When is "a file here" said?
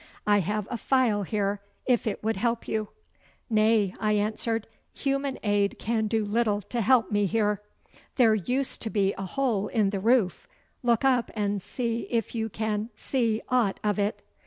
0.71-1.61